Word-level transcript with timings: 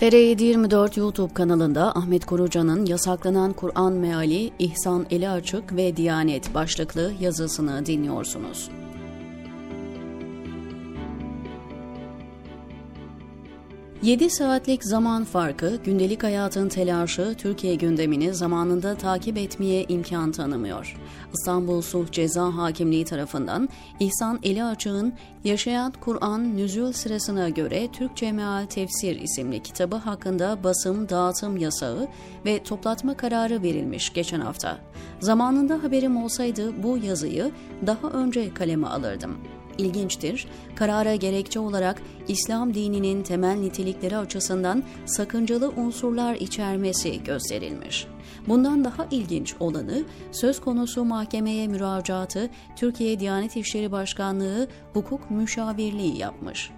TR724 0.00 0.98
YouTube 0.98 1.34
kanalında 1.34 1.96
Ahmet 1.96 2.26
Korucan'ın 2.26 2.86
yasaklanan 2.86 3.52
Kur'an 3.52 3.92
meali 3.92 4.50
İhsan 4.58 5.06
Eli 5.10 5.28
Açık 5.28 5.76
ve 5.76 5.96
Diyanet 5.96 6.54
başlıklı 6.54 7.12
yazısını 7.20 7.86
dinliyorsunuz. 7.86 8.70
7 14.02 14.30
saatlik 14.30 14.84
zaman 14.84 15.24
farkı, 15.24 15.76
gündelik 15.84 16.22
hayatın 16.22 16.68
telaşı, 16.68 17.34
Türkiye 17.38 17.74
gündemini 17.74 18.34
zamanında 18.34 18.94
takip 18.94 19.38
etmeye 19.38 19.84
imkan 19.84 20.32
tanımıyor. 20.32 20.96
İstanbul 21.34 21.82
Sulh 21.82 22.12
Ceza 22.12 22.56
Hakimliği 22.56 23.04
tarafından 23.04 23.68
İhsan 24.00 24.38
Eli 24.42 24.64
Açık'ın 24.64 25.12
Yaşayan 25.44 25.92
Kur'an 26.00 26.56
Nüzül 26.56 26.92
sırasına 26.92 27.48
göre 27.48 27.88
Türkçe 27.92 28.32
Meal 28.32 28.66
Tefsir 28.66 29.20
isimli 29.20 29.62
kitabı 29.62 29.96
hakkında 29.96 30.64
basım, 30.64 31.08
dağıtım 31.08 31.56
yasağı 31.56 32.08
ve 32.46 32.62
toplatma 32.62 33.16
kararı 33.16 33.62
verilmiş 33.62 34.12
geçen 34.12 34.40
hafta. 34.40 34.78
Zamanında 35.20 35.82
haberim 35.82 36.16
olsaydı 36.16 36.82
bu 36.82 36.98
yazıyı 36.98 37.50
daha 37.86 38.08
önce 38.08 38.54
kaleme 38.54 38.86
alırdım 38.86 39.59
ilginçtir. 39.80 40.46
Karara 40.74 41.14
gerekçe 41.14 41.60
olarak 41.60 42.02
İslam 42.28 42.74
dininin 42.74 43.22
temel 43.22 43.56
nitelikleri 43.56 44.16
açısından 44.16 44.82
sakıncalı 45.06 45.68
unsurlar 45.68 46.34
içermesi 46.34 47.24
gösterilmiş. 47.24 48.06
Bundan 48.48 48.84
daha 48.84 49.06
ilginç 49.10 49.54
olanı 49.60 50.04
söz 50.32 50.60
konusu 50.60 51.04
mahkemeye 51.04 51.68
müracaatı 51.68 52.50
Türkiye 52.76 53.20
Diyanet 53.20 53.56
İşleri 53.56 53.92
Başkanlığı 53.92 54.68
Hukuk 54.92 55.30
Müşavirliği 55.30 56.18
yapmış 56.18 56.70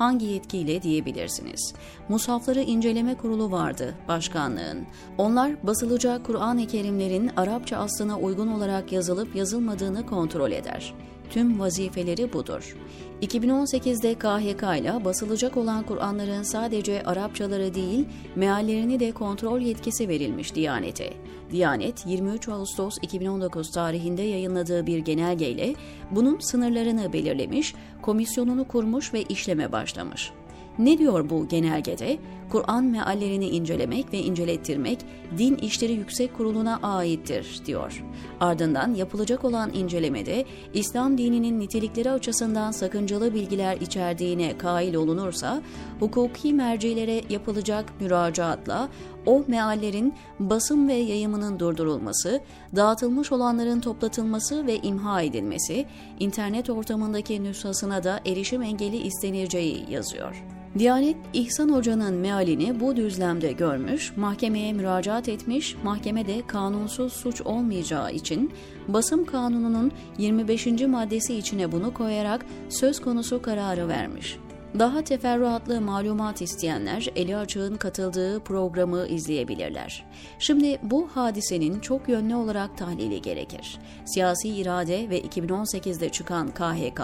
hangi 0.00 0.26
yetkiyle 0.26 0.82
diyebilirsiniz. 0.82 1.74
Musafları 2.08 2.60
inceleme 2.60 3.14
kurulu 3.14 3.50
vardı 3.50 3.94
başkanlığın. 4.08 4.86
Onlar 5.18 5.66
basılacak 5.66 6.26
Kur'an-ı 6.26 6.66
Kerimlerin 6.66 7.30
Arapça 7.36 7.76
aslına 7.76 8.18
uygun 8.18 8.48
olarak 8.48 8.92
yazılıp 8.92 9.36
yazılmadığını 9.36 10.06
kontrol 10.06 10.50
eder 10.52 10.94
tüm 11.30 11.60
vazifeleri 11.60 12.32
budur. 12.32 12.76
2018'de 13.22 14.14
KHK 14.14 14.80
ile 14.80 15.04
basılacak 15.04 15.56
olan 15.56 15.86
Kur'anların 15.86 16.42
sadece 16.42 17.02
Arapçaları 17.02 17.74
değil, 17.74 18.06
meallerini 18.36 19.00
de 19.00 19.12
kontrol 19.12 19.60
yetkisi 19.60 20.08
verilmiş 20.08 20.54
Diyanet'e. 20.54 21.12
Diyanet 21.50 22.06
23 22.06 22.48
Ağustos 22.48 22.98
2019 23.02 23.70
tarihinde 23.70 24.22
yayınladığı 24.22 24.86
bir 24.86 24.98
genelgeyle 24.98 25.74
bunun 26.10 26.38
sınırlarını 26.38 27.12
belirlemiş, 27.12 27.74
komisyonunu 28.02 28.68
kurmuş 28.68 29.14
ve 29.14 29.22
işleme 29.22 29.72
başlamış. 29.72 30.32
Ne 30.80 30.98
diyor 30.98 31.30
bu 31.30 31.48
genelgede? 31.48 32.18
Kur'an 32.50 32.84
meallerini 32.84 33.48
incelemek 33.48 34.12
ve 34.12 34.18
incelettirmek 34.18 34.98
Din 35.38 35.56
İşleri 35.56 35.92
Yüksek 35.92 36.36
Kurulu'na 36.36 36.78
aittir, 36.82 37.60
diyor. 37.66 38.04
Ardından 38.40 38.94
yapılacak 38.94 39.44
olan 39.44 39.70
incelemede 39.74 40.44
İslam 40.74 41.18
dininin 41.18 41.60
nitelikleri 41.60 42.10
açısından 42.10 42.70
sakıncalı 42.70 43.34
bilgiler 43.34 43.76
içerdiğine 43.76 44.58
kail 44.58 44.94
olunursa, 44.94 45.62
hukuki 46.00 46.52
mercilere 46.52 47.22
yapılacak 47.30 48.00
müracaatla 48.00 48.88
o 49.30 49.44
meallerin 49.48 50.14
basım 50.40 50.88
ve 50.88 50.94
yayımının 50.94 51.58
durdurulması, 51.58 52.40
dağıtılmış 52.76 53.32
olanların 53.32 53.80
toplatılması 53.80 54.66
ve 54.66 54.76
imha 54.76 55.22
edilmesi, 55.22 55.86
internet 56.20 56.70
ortamındaki 56.70 57.44
nüshasına 57.44 58.04
da 58.04 58.20
erişim 58.26 58.62
engeli 58.62 58.96
istenileceği 58.96 59.86
yazıyor. 59.90 60.44
Diyanet 60.78 61.16
İhsan 61.32 61.68
Hoca'nın 61.68 62.14
mealini 62.14 62.80
bu 62.80 62.96
düzlemde 62.96 63.52
görmüş, 63.52 64.16
mahkemeye 64.16 64.72
müracaat 64.72 65.28
etmiş, 65.28 65.76
mahkemede 65.84 66.46
kanunsuz 66.46 67.12
suç 67.12 67.40
olmayacağı 67.40 68.12
için 68.12 68.52
basım 68.88 69.24
kanununun 69.24 69.92
25. 70.18 70.66
maddesi 70.66 71.34
içine 71.34 71.72
bunu 71.72 71.94
koyarak 71.94 72.46
söz 72.68 73.00
konusu 73.00 73.42
kararı 73.42 73.88
vermiş. 73.88 74.38
Daha 74.78 75.04
teferruatlı 75.04 75.80
malumat 75.80 76.42
isteyenler 76.42 77.08
Eli 77.16 77.36
Açık'ın 77.36 77.76
katıldığı 77.76 78.40
programı 78.40 79.06
izleyebilirler. 79.06 80.04
Şimdi 80.38 80.78
bu 80.82 81.08
hadisenin 81.14 81.80
çok 81.80 82.08
yönlü 82.08 82.34
olarak 82.34 82.78
tahlili 82.78 83.22
gerekir. 83.22 83.78
Siyasi 84.04 84.48
irade 84.48 85.10
ve 85.10 85.20
2018'de 85.20 86.08
çıkan 86.08 86.48
KHK, 86.48 87.00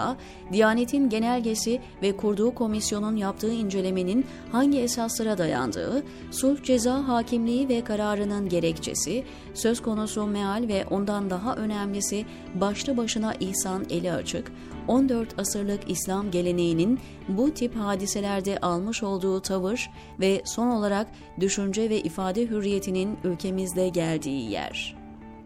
Diyanet'in 0.51 1.09
genelgesi 1.09 1.81
ve 2.01 2.17
kurduğu 2.17 2.55
komisyonun 2.55 3.15
yaptığı 3.15 3.53
incelemenin 3.53 4.25
hangi 4.51 4.79
esaslara 4.79 5.37
dayandığı, 5.37 6.03
sulh 6.31 6.63
ceza 6.63 7.07
hakimliği 7.07 7.69
ve 7.69 7.83
kararının 7.83 8.49
gerekçesi, 8.49 9.23
söz 9.53 9.81
konusu 9.81 10.27
meal 10.27 10.67
ve 10.67 10.85
ondan 10.85 11.29
daha 11.29 11.55
önemlisi 11.55 12.25
başlı 12.55 12.97
başına 12.97 13.33
İhsan 13.39 13.85
Eli 13.89 14.11
Açık, 14.11 14.51
14 14.87 15.39
asırlık 15.39 15.91
İslam 15.91 16.31
geleneğinin 16.31 16.99
bu 17.27 17.51
tip 17.51 17.75
hadiselerde 17.75 18.57
almış 18.57 19.03
olduğu 19.03 19.41
tavır 19.41 19.89
ve 20.19 20.41
son 20.45 20.67
olarak 20.67 21.07
düşünce 21.39 21.89
ve 21.89 21.99
ifade 21.99 22.49
hürriyetinin 22.49 23.17
ülkemizde 23.23 23.89
geldiği 23.89 24.51
yer. 24.51 24.97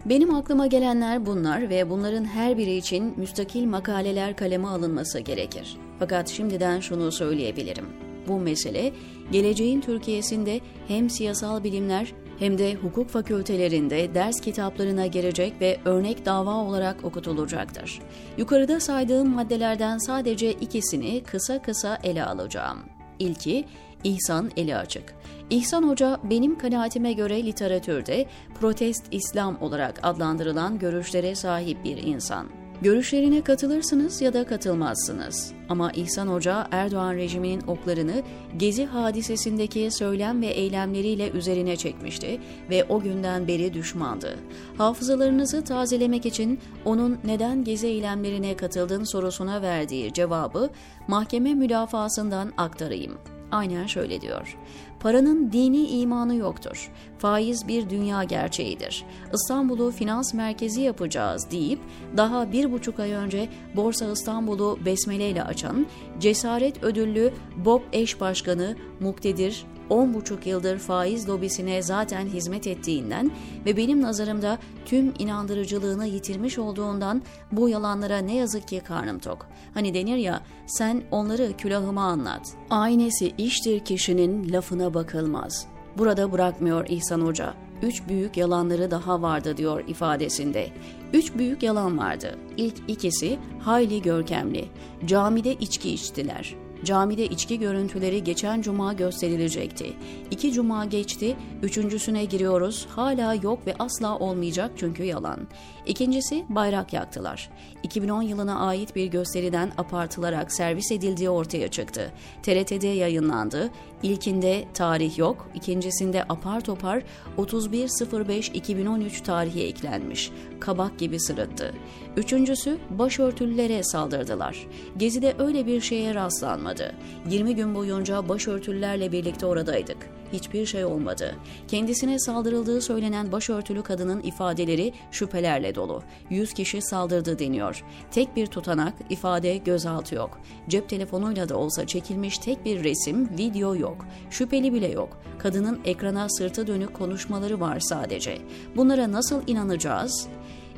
Benim 0.05 0.35
aklıma 0.35 0.67
gelenler 0.67 1.25
bunlar 1.25 1.69
ve 1.69 1.89
bunların 1.89 2.25
her 2.25 2.57
biri 2.57 2.75
için 2.75 3.13
müstakil 3.17 3.65
makaleler 3.65 4.35
kaleme 4.35 4.67
alınması 4.67 5.19
gerekir. 5.19 5.77
Fakat 5.99 6.29
şimdiden 6.29 6.79
şunu 6.79 7.11
söyleyebilirim. 7.11 7.85
Bu 8.27 8.39
mesele 8.39 8.93
geleceğin 9.31 9.81
Türkiye'sinde 9.81 10.59
hem 10.87 11.09
siyasal 11.09 11.63
bilimler 11.63 12.13
hem 12.41 12.57
de 12.57 12.75
hukuk 12.75 13.09
fakültelerinde 13.09 14.15
ders 14.15 14.41
kitaplarına 14.41 15.07
girecek 15.07 15.53
ve 15.61 15.77
örnek 15.85 16.25
dava 16.25 16.55
olarak 16.55 17.05
okutulacaktır. 17.05 17.99
Yukarıda 18.37 18.79
saydığım 18.79 19.29
maddelerden 19.29 19.97
sadece 19.97 20.51
ikisini 20.51 21.23
kısa 21.23 21.61
kısa 21.61 21.99
ele 22.03 22.25
alacağım. 22.25 22.79
İlki 23.19 23.65
İhsan 24.03 24.51
Eli 24.57 24.75
Açık. 24.75 25.13
İhsan 25.49 25.89
Hoca 25.89 26.19
benim 26.23 26.57
kanaatime 26.57 27.13
göre 27.13 27.45
literatürde 27.45 28.25
protest 28.59 29.05
İslam 29.11 29.61
olarak 29.61 29.99
adlandırılan 30.03 30.79
görüşlere 30.79 31.35
sahip 31.35 31.83
bir 31.83 31.97
insan. 31.97 32.60
Görüşlerine 32.81 33.41
katılırsınız 33.41 34.21
ya 34.21 34.33
da 34.33 34.45
katılmazsınız. 34.45 35.53
Ama 35.69 35.91
İhsan 35.91 36.27
Hoca 36.27 36.67
Erdoğan 36.71 37.15
rejiminin 37.15 37.61
oklarını 37.67 38.23
Gezi 38.57 38.85
hadisesindeki 38.85 39.91
söylem 39.91 40.41
ve 40.41 40.47
eylemleriyle 40.47 41.29
üzerine 41.29 41.75
çekmişti 41.75 42.41
ve 42.69 42.83
o 42.89 42.99
günden 42.99 43.47
beri 43.47 43.73
düşmandı. 43.73 44.35
Hafızalarınızı 44.77 45.63
tazelemek 45.63 46.25
için 46.25 46.59
onun 46.85 47.19
neden 47.23 47.63
Gezi 47.63 47.87
eylemlerine 47.87 48.57
katıldığın 48.57 49.03
sorusuna 49.03 49.61
verdiği 49.61 50.13
cevabı 50.13 50.69
mahkeme 51.07 51.53
müdafasından 51.53 52.53
aktarayım. 52.57 53.17
Aynen 53.51 53.85
şöyle 53.85 54.21
diyor. 54.21 54.57
Paranın 54.99 55.51
dini 55.51 55.87
imanı 55.87 56.35
yoktur. 56.35 56.91
Faiz 57.17 57.67
bir 57.67 57.89
dünya 57.89 58.23
gerçeğidir. 58.23 59.05
İstanbul'u 59.33 59.91
finans 59.91 60.33
merkezi 60.33 60.81
yapacağız 60.81 61.51
deyip 61.51 61.79
daha 62.17 62.51
bir 62.51 62.71
buçuk 62.71 62.99
ay 62.99 63.11
önce 63.11 63.49
Borsa 63.75 64.11
İstanbul'u 64.11 64.79
besmele 64.85 65.29
ile 65.29 65.43
açan 65.43 65.85
cesaret 66.19 66.83
ödüllü 66.83 67.33
Bob 67.65 67.81
eş 67.93 68.21
başkanı 68.21 68.75
Muktedir 68.99 69.65
10,5 69.91 70.49
yıldır 70.49 70.77
faiz 70.77 71.29
lobisine 71.29 71.81
zaten 71.81 72.25
hizmet 72.25 72.67
ettiğinden 72.67 73.31
ve 73.65 73.77
benim 73.77 74.01
nazarımda 74.01 74.57
tüm 74.85 75.13
inandırıcılığını 75.19 76.07
yitirmiş 76.07 76.57
olduğundan 76.57 77.21
bu 77.51 77.69
yalanlara 77.69 78.17
ne 78.17 78.35
yazık 78.35 78.67
ki 78.67 78.81
karnım 78.87 79.19
tok. 79.19 79.47
Hani 79.73 79.93
denir 79.93 80.17
ya 80.17 80.41
sen 80.67 81.03
onları 81.11 81.57
külahıma 81.57 82.03
anlat. 82.03 82.53
Aynesi 82.69 83.33
iştir 83.37 83.79
kişinin 83.79 84.53
lafına 84.53 84.93
bakılmaz. 84.93 85.67
Burada 85.97 86.31
bırakmıyor 86.31 86.87
İhsan 86.89 87.21
Hoca. 87.21 87.53
Üç 87.81 88.07
büyük 88.07 88.37
yalanları 88.37 88.91
daha 88.91 89.21
vardı 89.21 89.57
diyor 89.57 89.83
ifadesinde. 89.87 90.67
Üç 91.13 91.35
büyük 91.35 91.63
yalan 91.63 91.97
vardı. 91.97 92.37
İlk 92.57 92.75
ikisi 92.87 93.39
hayli 93.59 94.01
görkemli. 94.01 94.65
Camide 95.05 95.53
içki 95.53 95.93
içtiler. 95.93 96.55
Camide 96.83 97.25
içki 97.25 97.59
görüntüleri 97.59 98.23
geçen 98.23 98.61
cuma 98.61 98.93
gösterilecekti. 98.93 99.93
İki 100.31 100.53
cuma 100.53 100.85
geçti, 100.85 101.35
üçüncüsüne 101.63 102.25
giriyoruz. 102.25 102.87
Hala 102.89 103.33
yok 103.33 103.67
ve 103.67 103.75
asla 103.79 104.17
olmayacak 104.17 104.71
çünkü 104.77 105.03
yalan. 105.03 105.39
İkincisi 105.85 106.45
bayrak 106.49 106.93
yaktılar. 106.93 107.49
2010 107.83 108.21
yılına 108.21 108.59
ait 108.59 108.95
bir 108.95 109.05
gösteriden 109.05 109.71
apartılarak 109.77 110.51
servis 110.51 110.91
edildiği 110.91 111.29
ortaya 111.29 111.67
çıktı. 111.67 112.11
TRT'de 112.43 112.87
yayınlandı. 112.87 113.69
İlkinde 114.03 114.65
tarih 114.73 115.17
yok, 115.17 115.49
ikincisinde 115.55 116.23
apar 116.23 116.61
topar 116.61 117.03
31.05.2013 117.37 119.23
tarihi 119.23 119.63
eklenmiş. 119.63 120.31
Kabak 120.59 120.99
gibi 120.99 121.19
sırıttı. 121.19 121.73
Üçüncüsü 122.17 122.77
başörtülülere 122.89 123.83
saldırdılar. 123.83 124.67
Gezide 124.97 125.35
öyle 125.39 125.67
bir 125.67 125.81
şeye 125.81 126.15
rastlanmadı 126.15 126.70
olmadı. 126.71 126.95
20 127.29 127.55
gün 127.55 127.75
boyunca 127.75 128.29
başörtülülerle 128.29 129.11
birlikte 129.11 129.45
oradaydık. 129.45 129.97
Hiçbir 130.33 130.65
şey 130.65 130.85
olmadı. 130.85 131.35
Kendisine 131.67 132.19
saldırıldığı 132.19 132.81
söylenen 132.81 133.31
başörtülü 133.31 133.83
kadının 133.83 134.21
ifadeleri 134.21 134.93
şüphelerle 135.11 135.75
dolu. 135.75 136.03
100 136.29 136.53
kişi 136.53 136.81
saldırdı 136.81 137.39
deniyor. 137.39 137.83
Tek 138.11 138.35
bir 138.35 138.47
tutanak, 138.47 138.93
ifade, 139.09 139.57
gözaltı 139.57 140.15
yok. 140.15 140.39
Cep 140.69 140.89
telefonuyla 140.89 141.49
da 141.49 141.57
olsa 141.57 141.87
çekilmiş 141.87 142.37
tek 142.37 142.65
bir 142.65 142.83
resim, 142.83 143.29
video 143.37 143.75
yok. 143.75 144.05
Şüpheli 144.29 144.73
bile 144.73 144.87
yok. 144.87 145.21
Kadının 145.39 145.79
ekrana 145.85 146.29
sırtı 146.29 146.67
dönük 146.67 146.93
konuşmaları 146.93 147.59
var 147.59 147.79
sadece. 147.79 148.37
Bunlara 148.75 149.11
nasıl 149.11 149.41
inanacağız? 149.47 150.27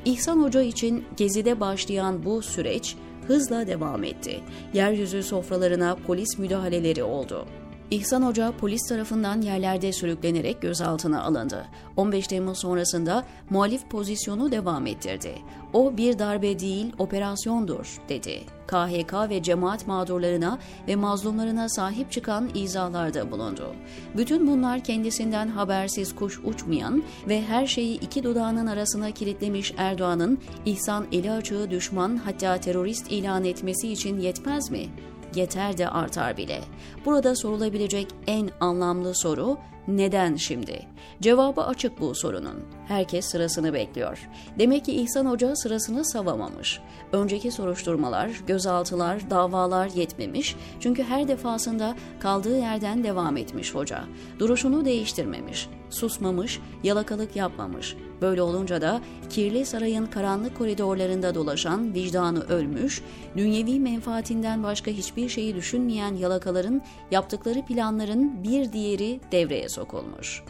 İhsan 0.06 0.44
Hoca 0.44 0.62
için 0.62 1.06
gezide 1.18 1.60
başlayan 1.60 2.26
bu 2.26 2.42
süreç 2.42 2.96
hızla 3.28 3.68
devam 3.68 4.04
etti. 4.04 4.40
Yeryüzü 4.74 5.24
sofralarına 5.24 5.98
polis 6.08 6.38
müdahaleleri 6.38 7.04
oldu. 7.04 7.46
İhsan 7.92 8.22
Hoca 8.22 8.54
polis 8.58 8.90
tarafından 8.90 9.42
yerlerde 9.42 9.94
sürüklenerek 9.94 10.62
gözaltına 10.62 11.24
alındı. 11.24 11.66
15 11.98 12.28
Temmuz 12.28 12.60
sonrasında 12.60 13.24
muhalif 13.50 13.90
pozisyonu 13.90 14.52
devam 14.52 14.88
ettirdi. 14.88 15.36
O 15.74 15.98
bir 15.98 16.20
darbe 16.20 16.60
değil 16.60 16.94
operasyondur 16.98 18.02
dedi. 18.10 18.44
KHK 18.68 19.30
ve 19.30 19.44
cemaat 19.44 19.88
mağdurlarına 19.88 20.60
ve 20.88 20.96
mazlumlarına 20.96 21.70
sahip 21.70 22.12
çıkan 22.12 22.50
izalarda 22.56 23.32
bulundu. 23.32 23.76
Bütün 24.18 24.48
bunlar 24.48 24.84
kendisinden 24.84 25.48
habersiz 25.48 26.16
kuş 26.16 26.40
uçmayan 26.44 27.04
ve 27.28 27.42
her 27.42 27.68
şeyi 27.68 28.00
iki 28.00 28.24
dudağının 28.24 28.68
arasına 28.68 29.12
kilitlemiş 29.12 29.74
Erdoğan'ın 29.78 30.40
İhsan 30.66 31.06
eli 31.12 31.32
açığı 31.32 31.72
düşman 31.72 32.18
hatta 32.18 32.58
terörist 32.58 33.12
ilan 33.12 33.46
etmesi 33.46 33.92
için 33.92 34.20
yetmez 34.20 34.72
mi? 34.72 34.90
Yeter 35.36 35.78
de 35.78 35.90
artar 35.90 36.38
bile. 36.38 36.62
Burada 37.06 37.36
sorulabilecek 37.36 38.08
en 38.28 38.50
anlamlı 38.60 39.16
soru 39.16 39.58
neden 39.88 40.36
şimdi? 40.36 40.86
Cevabı 41.22 41.62
açık 41.64 42.00
bu 42.00 42.16
sorunun. 42.16 42.64
Herkes 42.88 43.26
sırasını 43.26 43.74
bekliyor. 43.74 44.30
Demek 44.60 44.86
ki 44.86 44.94
İhsan 44.94 45.26
Hoca 45.26 45.56
sırasını 45.56 46.06
savamamış. 46.06 46.80
Önceki 47.12 47.52
soruşturmalar, 47.52 48.30
gözaltılar, 48.48 49.30
davalar 49.30 49.88
yetmemiş. 49.88 50.56
Çünkü 50.80 51.04
her 51.04 51.28
defasında 51.28 51.96
kaldığı 52.20 52.58
yerden 52.58 53.04
devam 53.04 53.38
etmiş 53.38 53.76
hoca. 53.76 54.04
Duruşunu 54.40 54.86
değiştirmemiş, 54.86 55.70
susmamış, 55.90 56.60
yalakalık 56.84 57.36
yapmamış. 57.36 57.96
Böyle 58.22 58.42
olunca 58.42 58.82
da 58.82 59.02
kirli 59.30 59.66
sarayın 59.66 60.06
karanlık 60.06 60.58
koridorlarında 60.58 61.36
dolaşan 61.36 61.94
vicdanı 61.94 62.44
ölmüş, 62.44 63.02
dünyevi 63.38 63.80
menfaatinden 63.80 64.64
başka 64.64 64.92
hiçbir 64.92 65.30
şeyi 65.30 65.56
düşünmeyen 65.56 66.16
yalakaların 66.16 66.82
yaptıkları 67.12 67.66
planların 67.66 68.44
bir 68.44 68.74
diğeri 68.74 69.20
devreye 69.32 69.70
sokulmuş. 69.74 70.44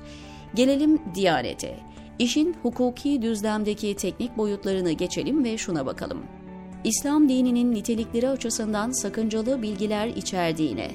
Gelelim 0.56 1.02
Diyanet'e. 1.16 1.80
İşin 2.20 2.56
hukuki 2.62 3.22
düzlemdeki 3.22 3.96
teknik 3.96 4.38
boyutlarını 4.38 4.92
geçelim 4.92 5.44
ve 5.44 5.58
şuna 5.58 5.86
bakalım. 5.86 6.24
İslam 6.84 7.30
dininin 7.30 7.72
nitelikleri 7.74 8.30
açısından 8.30 8.92
sakıncalı 8.92 9.62
bilgiler 9.62 10.08
içerdiğine, 10.08 10.92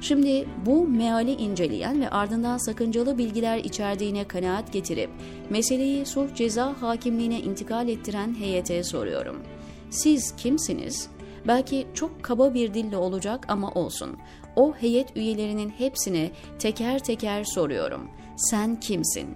Şimdi 0.00 0.46
bu 0.66 0.88
meali 0.88 1.32
inceleyen 1.32 2.00
ve 2.00 2.10
ardından 2.10 2.58
sakıncalı 2.58 3.18
bilgiler 3.18 3.58
içerdiğine 3.58 4.24
kanaat 4.24 4.72
getirip 4.72 5.10
meseleyi 5.50 6.06
sulh 6.06 6.34
ceza 6.34 6.82
hakimliğine 6.82 7.40
intikal 7.40 7.88
ettiren 7.88 8.34
heyete 8.34 8.84
soruyorum. 8.84 9.42
Siz 9.90 10.36
kimsiniz? 10.36 11.08
Belki 11.46 11.86
çok 11.94 12.22
kaba 12.22 12.54
bir 12.54 12.74
dille 12.74 12.96
olacak 12.96 13.44
ama 13.48 13.70
olsun. 13.70 14.16
O 14.56 14.74
heyet 14.74 15.16
üyelerinin 15.16 15.68
hepsine 15.68 16.30
teker 16.58 16.98
teker 16.98 17.44
soruyorum. 17.44 18.10
Sen 18.36 18.80
kimsin? 18.80 19.28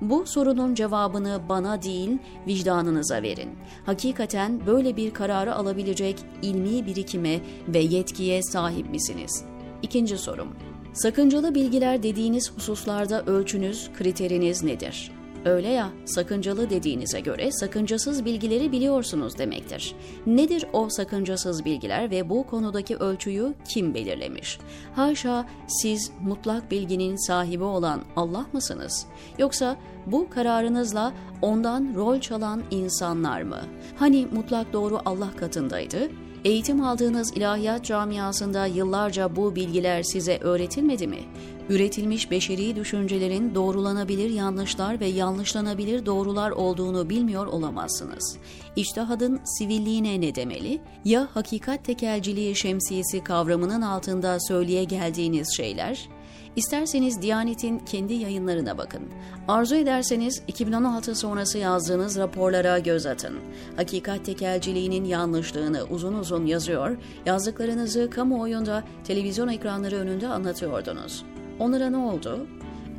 Bu 0.00 0.26
sorunun 0.26 0.74
cevabını 0.74 1.40
bana 1.48 1.82
değil, 1.82 2.18
vicdanınıza 2.46 3.22
verin. 3.22 3.50
Hakikaten 3.86 4.66
böyle 4.66 4.96
bir 4.96 5.10
kararı 5.14 5.54
alabilecek 5.54 6.16
ilmi 6.42 6.86
birikime 6.86 7.40
ve 7.68 7.78
yetkiye 7.78 8.42
sahip 8.42 8.90
misiniz? 8.90 9.44
İkinci 9.82 10.18
sorum. 10.18 10.48
Sakıncalı 10.92 11.54
bilgiler 11.54 12.02
dediğiniz 12.02 12.52
hususlarda 12.56 13.22
ölçünüz, 13.22 13.90
kriteriniz 13.98 14.62
nedir? 14.62 15.10
Öyle 15.46 15.68
ya, 15.68 15.88
sakıncalı 16.04 16.70
dediğinize 16.70 17.20
göre 17.20 17.52
sakıncasız 17.52 18.24
bilgileri 18.24 18.72
biliyorsunuz 18.72 19.38
demektir. 19.38 19.94
Nedir 20.26 20.66
o 20.72 20.88
sakıncasız 20.88 21.64
bilgiler 21.64 22.10
ve 22.10 22.28
bu 22.28 22.46
konudaki 22.46 22.96
ölçüyü 22.96 23.54
kim 23.68 23.94
belirlemiş? 23.94 24.58
Haşa 24.94 25.46
siz 25.68 26.10
mutlak 26.22 26.70
bilginin 26.70 27.26
sahibi 27.26 27.64
olan 27.64 28.00
Allah 28.16 28.46
mısınız? 28.52 29.06
Yoksa 29.38 29.76
bu 30.06 30.30
kararınızla 30.30 31.12
ondan 31.42 31.94
rol 31.94 32.20
çalan 32.20 32.62
insanlar 32.70 33.42
mı? 33.42 33.60
Hani 33.96 34.26
mutlak 34.32 34.72
doğru 34.72 34.98
Allah 35.04 35.30
katındaydı? 35.36 36.08
Eğitim 36.46 36.84
aldığınız 36.84 37.36
ilahiyat 37.36 37.84
camiasında 37.84 38.66
yıllarca 38.66 39.36
bu 39.36 39.56
bilgiler 39.56 40.02
size 40.02 40.38
öğretilmedi 40.38 41.06
mi? 41.06 41.18
Üretilmiş 41.68 42.30
beşeri 42.30 42.76
düşüncelerin 42.76 43.54
doğrulanabilir 43.54 44.30
yanlışlar 44.30 45.00
ve 45.00 45.06
yanlışlanabilir 45.06 46.06
doğrular 46.06 46.50
olduğunu 46.50 47.10
bilmiyor 47.10 47.46
olamazsınız. 47.46 48.38
İçtihadın 48.76 49.40
sivilliğine 49.58 50.20
ne 50.20 50.34
demeli? 50.34 50.80
Ya 51.04 51.28
hakikat 51.34 51.84
tekelciliği 51.84 52.56
şemsiyesi 52.56 53.24
kavramının 53.24 53.82
altında 53.82 54.40
söyleye 54.40 54.84
geldiğiniz 54.84 55.56
şeyler? 55.56 56.08
İsterseniz 56.56 57.22
Diyanet'in 57.22 57.78
kendi 57.78 58.14
yayınlarına 58.14 58.78
bakın. 58.78 59.02
Arzu 59.48 59.74
ederseniz 59.74 60.42
2016 60.48 61.14
sonrası 61.14 61.58
yazdığınız 61.58 62.18
raporlara 62.18 62.78
göz 62.78 63.06
atın. 63.06 63.34
Hakikat 63.76 64.24
tekelciliğinin 64.24 65.04
yanlışlığını 65.04 65.84
uzun 65.90 66.14
uzun 66.14 66.46
yazıyor, 66.46 66.96
yazdıklarınızı 67.26 68.10
kamuoyunda 68.10 68.84
televizyon 69.04 69.48
ekranları 69.48 69.96
önünde 69.96 70.28
anlatıyordunuz. 70.28 71.24
Onlara 71.58 71.90
ne 71.90 71.96
oldu? 71.96 72.46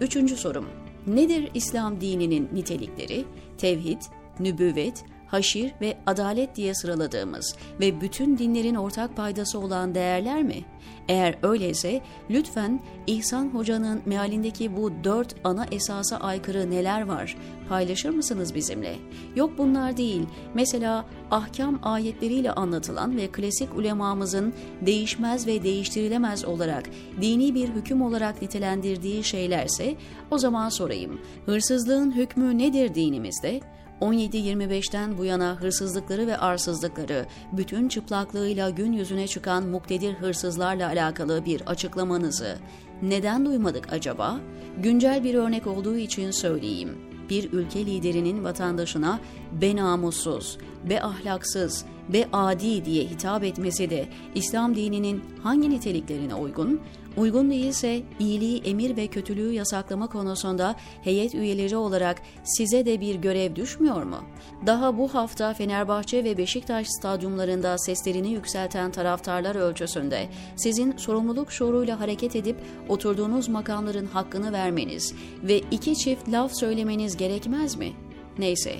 Üçüncü 0.02 0.36
sorum. 0.36 0.66
Nedir 1.08 1.52
İslam 1.54 2.02
dininin 2.02 2.50
nitelikleri? 2.54 3.26
Tevhid, 3.58 4.02
nübüvvet, 4.40 5.04
haşir 5.28 5.74
ve 5.82 5.98
adalet 6.06 6.56
diye 6.56 6.74
sıraladığımız 6.74 7.56
ve 7.80 8.02
bütün 8.02 8.38
dinlerin 8.38 8.76
ortak 8.76 9.16
paydası 9.16 9.60
olan 9.60 9.96
değerler 9.96 10.44
mi? 10.44 10.66
Eğer 11.10 11.36
öyleyse 11.44 12.02
lütfen 12.30 12.80
İhsan 13.08 13.50
Hoca'nın 13.50 14.02
mealindeki 14.06 14.78
bu 14.78 14.92
dört 15.04 15.36
ana 15.44 15.66
esasa 15.72 16.18
aykırı 16.18 16.72
neler 16.72 17.02
var 17.02 17.38
paylaşır 17.70 18.10
mısınız 18.10 18.56
bizimle? 18.56 18.96
Yok 19.36 19.58
bunlar 19.58 19.98
değil. 19.98 20.22
Mesela 20.54 21.06
ahkam 21.32 21.80
ayetleriyle 21.84 22.52
anlatılan 22.52 23.18
ve 23.18 23.28
klasik 23.28 23.76
ulemamızın 23.76 24.54
değişmez 24.82 25.48
ve 25.48 25.64
değiştirilemez 25.64 26.46
olarak 26.46 26.84
dini 27.22 27.56
bir 27.56 27.70
hüküm 27.70 28.02
olarak 28.02 28.42
nitelendirdiği 28.42 29.24
şeylerse 29.24 29.96
o 30.32 30.38
zaman 30.38 30.70
sorayım. 30.70 31.20
Hırsızlığın 31.46 32.16
hükmü 32.16 32.58
nedir 32.58 32.96
dinimizde? 32.96 33.62
17-25'ten 34.02 35.18
bu 35.18 35.26
yana 35.26 35.56
hırsızlıkları 35.56 36.28
ve 36.28 36.38
arsızlıkları 36.38 37.26
bütün 37.52 37.88
çıplaklığıyla 37.88 38.70
gün 38.70 38.92
yüzüne 38.92 39.28
çıkan 39.28 39.68
muktedir 39.68 40.14
hırsızlarla 40.14 40.88
alakalı 40.88 41.46
bir 41.46 41.62
açıklamanızı 41.62 42.58
neden 43.02 43.46
duymadık 43.46 43.94
acaba? 43.94 44.40
Güncel 44.78 45.24
bir 45.24 45.36
örnek 45.36 45.68
olduğu 45.68 45.98
için 45.98 46.32
söyleyeyim. 46.32 46.98
Bir 47.30 47.52
ülke 47.52 47.86
liderinin 47.86 48.44
vatandaşına 48.44 49.20
be 49.62 49.76
namussuz, 49.76 50.58
be 50.90 51.04
ahlaksız, 51.04 51.86
be 52.14 52.28
adi 52.34 52.86
diye 52.86 53.04
hitap 53.04 53.44
etmesi 53.44 53.90
de 53.90 54.08
İslam 54.36 54.76
dininin 54.76 55.24
hangi 55.44 55.70
niteliklerine 55.70 56.36
uygun? 56.36 56.82
Uygun 57.18 57.52
değilse 57.52 58.02
iyiliği 58.20 58.62
emir 58.64 58.98
ve 58.98 59.08
kötülüğü 59.08 59.54
yasaklama 59.54 60.08
konusunda 60.08 60.76
heyet 61.04 61.36
üyeleri 61.36 61.76
olarak 61.78 62.22
size 62.44 62.86
de 62.86 63.02
bir 63.02 63.16
görev 63.16 63.56
düşmüyor 63.56 64.04
mu? 64.04 64.18
Daha 64.66 64.98
bu 64.98 65.14
hafta 65.14 65.54
Fenerbahçe 65.54 66.24
ve 66.24 66.38
Beşiktaş 66.38 66.88
stadyumlarında 66.88 67.78
seslerini 67.78 68.32
yükselten 68.32 68.92
taraftarlar 68.92 69.56
ölçüsünde 69.56 70.30
sizin 70.56 70.98
sorumluluk 70.98 71.52
şuuruyla 71.52 72.00
hareket 72.00 72.36
edip 72.36 72.58
oturduğunuz 72.90 73.50
makamların 73.50 74.06
hakkını 74.06 74.54
vermeniz 74.54 75.14
ve 75.44 75.62
iki 75.72 75.96
çift 75.96 76.32
laf 76.32 76.52
söylemeniz 76.56 77.18
gerekmez 77.18 77.76
mi? 77.76 77.94
Neyse, 78.40 78.76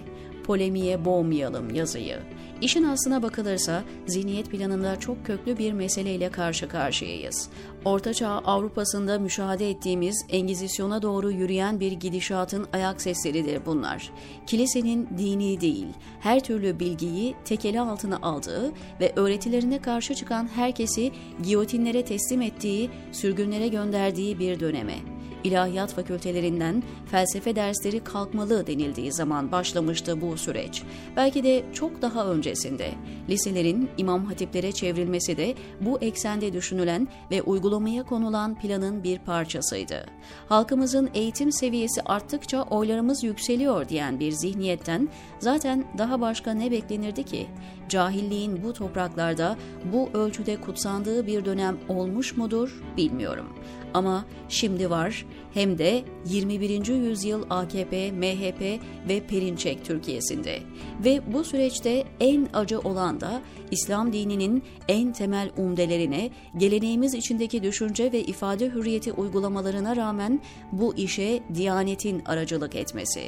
polemiğe 0.48 1.06
boğmayalım 1.06 1.76
yazıyı. 1.76 2.20
İşin 2.62 2.84
aslına 2.84 3.24
bakılırsa 3.24 3.84
zihniyet 4.06 4.50
planında 4.50 5.00
çok 5.00 5.26
köklü 5.26 5.58
bir 5.58 5.74
meseleyle 5.74 6.30
karşı 6.30 6.68
karşıyayız. 6.68 7.50
Ortaçağ 7.86 8.30
Avrupa'sında 8.30 9.20
müşahede 9.20 9.70
ettiğimiz 9.70 10.26
Engizisyon'a 10.30 11.02
doğru 11.02 11.32
yürüyen 11.32 11.80
bir 11.80 11.92
gidişatın 11.92 12.68
ayak 12.74 13.02
sesleridir 13.02 13.66
bunlar. 13.66 14.12
Kilisenin 14.48 15.10
dini 15.18 15.62
değil, 15.62 15.88
her 16.20 16.44
türlü 16.44 16.80
bilgiyi 16.80 17.36
tekeli 17.46 17.80
altına 17.80 18.18
aldığı 18.22 18.72
ve 19.00 19.14
öğretilerine 19.16 19.82
karşı 19.82 20.16
çıkan 20.16 20.48
herkesi 20.56 21.12
giyotinlere 21.44 22.06
teslim 22.06 22.42
ettiği, 22.42 22.90
sürgünlere 23.12 23.68
gönderdiği 23.68 24.40
bir 24.40 24.60
döneme 24.60 25.17
ilahiyat 25.44 25.94
fakültelerinden 25.94 26.84
felsefe 27.12 27.56
dersleri 27.56 28.04
kalkmalı 28.04 28.68
denildiği 28.68 29.12
zaman 29.12 29.52
başlamıştı 29.52 30.22
bu 30.22 30.38
süreç. 30.38 30.84
Belki 31.16 31.44
de 31.44 31.64
çok 31.74 32.02
daha 32.02 32.26
öncesinde. 32.26 32.92
Liselerin 33.30 33.90
imam 33.98 34.26
hatiplere 34.26 34.72
çevrilmesi 34.72 35.38
de 35.38 35.56
bu 35.82 36.00
eksende 36.00 36.54
düşünülen 36.54 37.08
ve 37.32 37.42
uygulamaya 37.42 38.04
konulan 38.04 38.60
planın 38.60 39.04
bir 39.04 39.20
parçasıydı. 39.20 40.06
Halkımızın 40.50 41.10
eğitim 41.14 41.52
seviyesi 41.52 42.02
arttıkça 42.02 42.62
oylarımız 42.62 43.24
yükseliyor 43.24 43.90
diyen 43.90 44.20
bir 44.20 44.32
zihniyetten 44.32 45.10
zaten 45.40 45.86
daha 45.98 46.22
başka 46.22 46.52
ne 46.52 46.72
beklenirdi 46.72 47.24
ki? 47.24 47.48
Cahilliğin 47.90 48.64
bu 48.64 48.74
topraklarda 48.74 49.58
bu 49.94 50.10
ölçüde 50.14 50.62
kutsandığı 50.62 51.28
bir 51.28 51.46
dönem 51.46 51.78
olmuş 51.90 52.38
mudur 52.38 52.84
bilmiyorum. 52.98 53.48
Ama 53.94 54.26
şimdi 54.50 54.90
var 54.90 55.26
hem 55.54 55.78
de 55.78 56.04
21. 56.26 56.88
yüzyıl 56.88 57.44
AKP, 57.50 58.12
MHP 58.12 58.80
ve 59.10 59.20
Perinçek 59.28 59.86
Türkiye'sinde. 59.86 60.60
Ve 61.06 61.22
bu 61.34 61.44
süreçte 61.44 62.04
en 62.20 62.48
acı 62.54 62.80
olan 62.80 63.22
da 63.22 63.42
İslam 63.72 64.14
dininin 64.14 64.64
en 64.88 65.14
temel 65.14 65.50
umdelerine, 65.58 66.30
geleneğimiz 66.58 67.14
içindeki 67.14 67.64
düşünce 67.64 68.12
ve 68.12 68.22
ifade 68.22 68.70
hürriyeti 68.70 69.12
uygulamalarına 69.12 69.96
rağmen 69.96 70.42
bu 70.72 70.96
işe 70.96 71.40
Diyanet'in 71.54 72.22
aracılık 72.26 72.76
etmesi. 72.76 73.22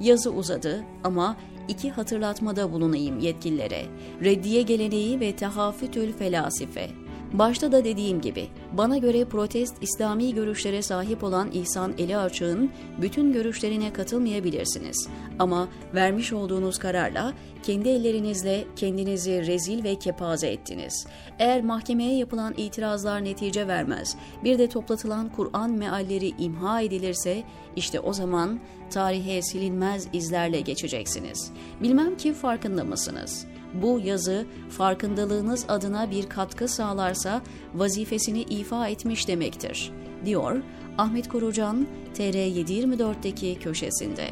Yazı 0.00 0.32
uzadı 0.32 0.84
ama 1.04 1.36
iki 1.68 1.90
hatırlatmada 1.90 2.72
bulunayım 2.72 3.18
yetkililere. 3.18 3.84
Reddiye 4.24 4.62
geleneği 4.62 5.20
ve 5.20 5.36
tehafütül 5.36 6.12
felasife. 6.12 7.01
Başta 7.32 7.72
da 7.72 7.84
dediğim 7.84 8.20
gibi, 8.20 8.48
bana 8.72 8.98
göre 8.98 9.24
protest 9.24 9.74
İslami 9.80 10.34
görüşlere 10.34 10.82
sahip 10.82 11.24
olan 11.24 11.50
İhsan 11.52 11.94
Eli 11.98 12.16
Açık'ın 12.16 12.70
bütün 13.00 13.32
görüşlerine 13.32 13.92
katılmayabilirsiniz. 13.92 15.08
Ama 15.38 15.68
vermiş 15.94 16.32
olduğunuz 16.32 16.78
kararla 16.78 17.32
kendi 17.62 17.88
ellerinizle 17.88 18.64
kendinizi 18.76 19.46
rezil 19.46 19.84
ve 19.84 19.94
kepaze 19.94 20.48
ettiniz. 20.48 21.06
Eğer 21.38 21.62
mahkemeye 21.62 22.16
yapılan 22.16 22.54
itirazlar 22.56 23.24
netice 23.24 23.68
vermez, 23.68 24.16
bir 24.44 24.58
de 24.58 24.68
toplatılan 24.68 25.28
Kur'an 25.28 25.70
mealleri 25.70 26.32
imha 26.38 26.80
edilirse, 26.80 27.42
işte 27.76 28.00
o 28.00 28.12
zaman 28.12 28.60
tarihe 28.90 29.42
silinmez 29.42 30.08
izlerle 30.12 30.60
geçeceksiniz. 30.60 31.50
Bilmem 31.82 32.16
ki 32.16 32.32
farkında 32.32 32.84
mısınız?'' 32.84 33.61
Bu 33.74 34.00
yazı 34.04 34.46
farkındalığınız 34.70 35.64
adına 35.68 36.10
bir 36.10 36.28
katkı 36.28 36.68
sağlarsa 36.68 37.42
vazifesini 37.74 38.42
ifa 38.42 38.88
etmiş 38.88 39.28
demektir, 39.28 39.92
diyor 40.24 40.62
Ahmet 40.98 41.28
Korucan 41.28 41.86
TR724'deki 42.14 43.58
köşesinde. 43.58 44.28